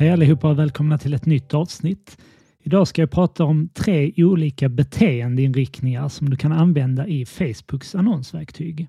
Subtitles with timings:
[0.00, 2.18] Hej allihopa och välkomna till ett nytt avsnitt.
[2.62, 8.88] Idag ska jag prata om tre olika beteendeinriktningar som du kan använda i Facebooks annonsverktyg.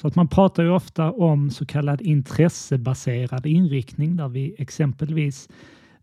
[0.00, 5.48] Så att man pratar ju ofta om så kallad intressebaserad inriktning där vi exempelvis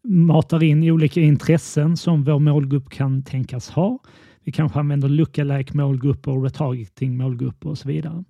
[0.04, 4.00] matar in olika intressen som vår målgrupp kan tänkas ha.
[4.44, 8.24] Vi kanske använder lookalike målgrupper och retargeting målgrupper och så vidare.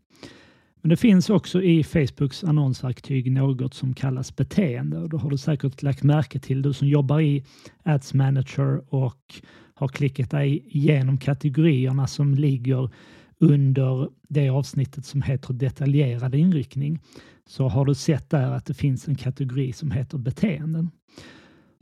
[0.81, 5.37] Men det finns också i Facebooks annonsverktyg något som kallas beteende och då har du
[5.37, 7.43] säkert lagt märke till, du som jobbar i
[7.83, 9.41] Ads Manager och
[9.73, 12.89] har klickat dig igenom kategorierna som ligger
[13.39, 16.99] under det avsnittet som heter detaljerad inriktning
[17.47, 20.91] så har du sett där att det finns en kategori som heter beteenden.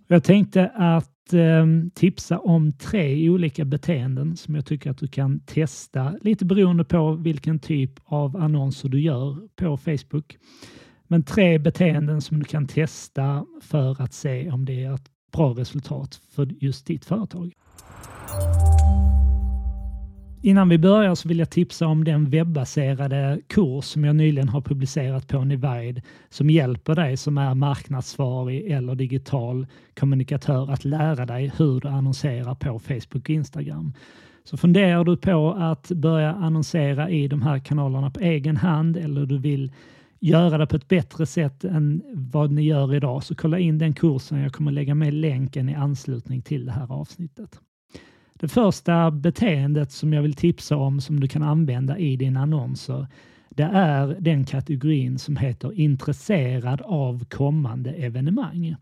[0.08, 5.40] Jag tänkte att eh, tipsa om tre olika beteenden som jag tycker att du kan
[5.40, 10.38] testa lite beroende på vilken typ av annonser du gör på Facebook.
[11.08, 15.50] Men tre beteenden som du kan testa för att se om det är ett bra
[15.50, 17.54] resultat för just ditt företag.
[20.42, 24.62] Innan vi börjar så vill jag tipsa om den webbaserade kurs som jag nyligen har
[24.62, 29.68] publicerat på Nivide som hjälper dig som är marknadsvarig eller digital
[30.00, 33.94] kommunikatör att lära dig hur du annonserar på Facebook och Instagram.
[34.44, 39.26] Så funderar du på att börja annonsera i de här kanalerna på egen hand eller
[39.26, 39.72] du vill
[40.20, 43.94] göra det på ett bättre sätt än vad ni gör idag så kolla in den
[43.94, 44.40] kursen.
[44.40, 47.60] Jag kommer lägga med länken i anslutning till det här avsnittet.
[48.40, 53.08] Det första beteendet som jag vill tipsa om som du kan använda i dina annonser
[53.50, 58.76] det är den kategorin som heter intresserad av kommande evenemang.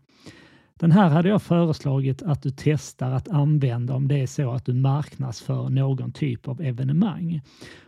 [0.74, 4.66] Den här hade jag föreslagit att du testar att använda om det är så att
[4.66, 7.40] du marknadsför någon typ av evenemang.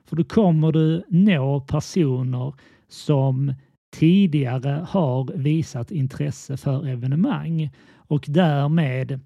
[0.05, 2.55] För då kommer du nå personer
[2.89, 3.55] som
[3.93, 9.21] tidigare har visat intresse för evenemang och därmed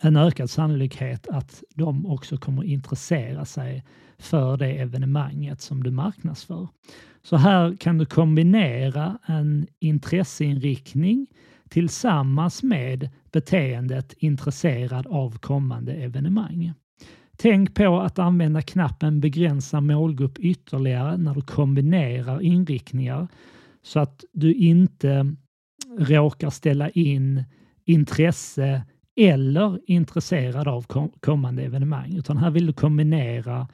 [0.00, 3.84] en ökad sannolikhet att de också kommer intressera sig
[4.18, 6.68] för det evenemanget som du marknadsför.
[7.22, 11.26] Så här kan du kombinera en intresseinriktning
[11.68, 16.72] tillsammans med beteendet intresserad av kommande evenemang.
[17.36, 23.28] Tänk på att använda knappen begränsa målgrupp ytterligare när du kombinerar inriktningar
[23.82, 25.34] så att du inte
[25.98, 27.44] råkar ställa in
[27.84, 28.82] intresse
[29.16, 30.86] eller intresserad av
[31.20, 33.68] kommande evenemang, utan här vill du kombinera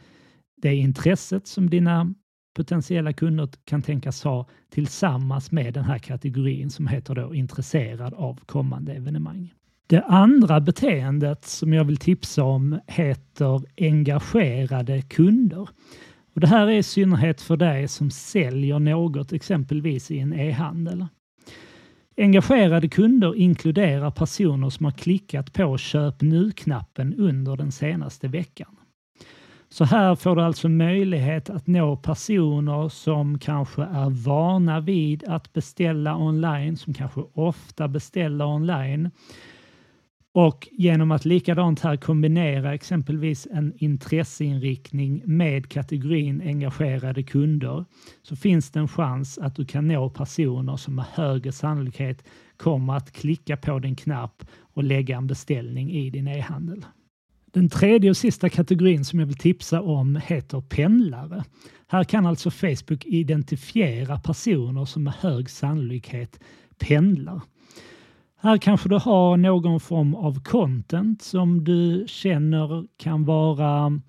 [0.63, 2.15] det intresset som dina
[2.57, 8.41] potentiella kunder kan tänkas ha tillsammans med den här kategorin som heter då intresserad av
[8.47, 9.53] kommande evenemang.
[9.87, 15.69] Det andra beteendet som jag vill tipsa om heter engagerade kunder.
[16.35, 21.07] Och det här är i synnerhet för dig som säljer något, exempelvis i en e-handel.
[22.17, 28.77] Engagerade kunder inkluderar personer som har klickat på köp nu-knappen under den senaste veckan.
[29.69, 35.53] Så här får du alltså möjlighet att nå personer som kanske är vana vid att
[35.53, 39.11] beställa online, som kanske ofta beställer online
[40.35, 47.85] och genom att likadant här kombinera exempelvis en intresseinriktning med kategorin engagerade kunder
[48.23, 52.25] så finns det en chans att du kan nå personer som med högre sannolikhet
[52.57, 56.85] kommer att klicka på din knapp och lägga en beställning i din e-handel.
[57.47, 61.45] Den tredje och sista kategorin som jag vill tipsa om heter pendlare.
[61.87, 66.41] Här kan alltså Facebook identifiera personer som med hög sannolikhet
[66.79, 67.41] pendlar.
[68.45, 74.01] Här kanske du har någon form av content som du känner kan vara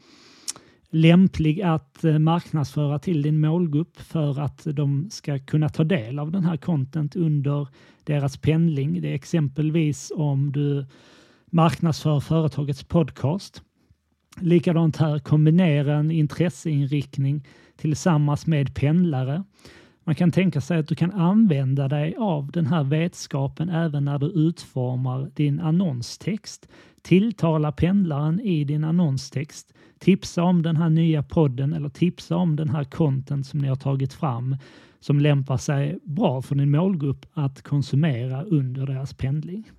[0.90, 6.32] lämplig att eh, marknadsföra till din målgrupp för att de ska kunna ta del av
[6.32, 7.68] den här content under
[8.04, 9.02] deras pendling.
[9.02, 10.86] Det är exempelvis om du
[11.46, 13.62] marknadsför företagets podcast.
[14.40, 17.48] Likadant här, kombinera en intresseinriktning
[17.78, 19.44] tillsammans med pendlare.
[20.06, 24.20] Man kan tänka sig att du kan använda dig av den här vetskapen även när
[24.20, 26.68] du utformar din annonstext.
[27.02, 29.74] Tilltala pendlaren i din annonstext.
[30.00, 33.76] Tipsa om den här nya podden eller tipsa om den här content som ni har
[33.76, 34.58] tagit fram
[35.00, 39.72] som lämpar sig bra för din målgrupp att konsumera under deras pendling.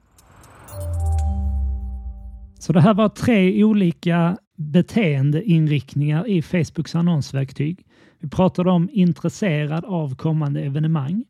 [2.59, 7.87] Så det här var tre olika beteendeinriktningar i Facebooks annonsverktyg.
[8.25, 11.25] Vi pratade om intresserad av kommande evenemang.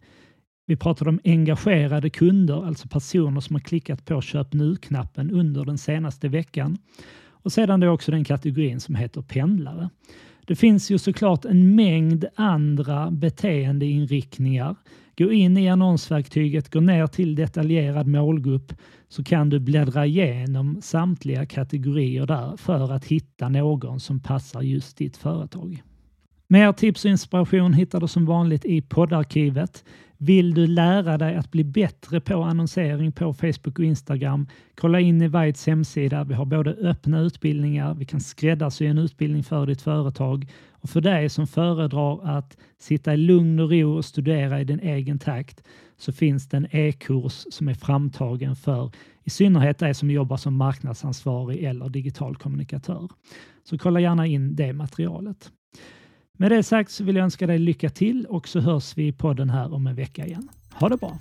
[0.66, 5.78] Vi pratade om engagerade kunder, alltså personer som har klickat på köp nu-knappen under den
[5.78, 6.78] senaste veckan.
[7.28, 9.90] Och sedan då också den kategorin som heter pendlare.
[10.46, 14.76] Det finns ju såklart en mängd andra beteendeinriktningar.
[15.18, 18.72] Gå in i annonsverktyget, gå ner till detaljerad målgrupp
[19.08, 24.96] så kan du bläddra igenom samtliga kategorier där för att hitta någon som passar just
[24.96, 25.82] ditt företag.
[26.46, 29.84] Mer tips och inspiration hittar du som vanligt i poddarkivet.
[30.18, 34.48] Vill du lära dig att bli bättre på annonsering på Facebook och Instagram?
[34.74, 36.24] Kolla in i Vides hemsida.
[36.24, 41.00] Vi har både öppna utbildningar, vi kan skräddarsy en utbildning för ditt företag och för
[41.00, 45.62] dig som föredrar att sitta i lugn och ro och studera i din egen takt
[45.96, 48.92] så finns det en e-kurs som är framtagen för
[49.24, 53.08] i synnerhet dig som jobbar som marknadsansvarig eller digital kommunikatör.
[53.64, 55.50] Så kolla gärna in det materialet.
[56.36, 59.12] Med det sagt så vill jag önska dig lycka till och så hörs vi i
[59.12, 60.48] podden här om en vecka igen.
[60.72, 61.18] Ha det bra!